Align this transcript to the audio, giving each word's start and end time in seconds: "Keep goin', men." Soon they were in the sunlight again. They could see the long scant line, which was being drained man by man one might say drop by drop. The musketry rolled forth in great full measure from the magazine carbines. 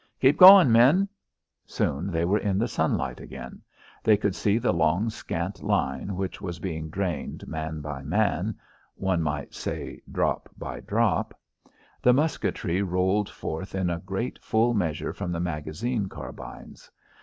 "Keep 0.19 0.37
goin', 0.39 0.71
men." 0.71 1.07
Soon 1.63 2.07
they 2.09 2.25
were 2.25 2.39
in 2.39 2.57
the 2.57 2.67
sunlight 2.67 3.19
again. 3.19 3.61
They 4.03 4.17
could 4.17 4.33
see 4.33 4.57
the 4.57 4.73
long 4.73 5.11
scant 5.11 5.61
line, 5.61 6.15
which 6.15 6.41
was 6.41 6.57
being 6.57 6.89
drained 6.89 7.47
man 7.47 7.81
by 7.81 8.01
man 8.01 8.57
one 8.95 9.21
might 9.21 9.53
say 9.53 10.01
drop 10.11 10.49
by 10.57 10.79
drop. 10.79 11.39
The 12.01 12.13
musketry 12.13 12.81
rolled 12.81 13.29
forth 13.29 13.75
in 13.75 13.95
great 14.07 14.43
full 14.43 14.73
measure 14.73 15.13
from 15.13 15.31
the 15.31 15.39
magazine 15.39 16.09
carbines. 16.09 16.89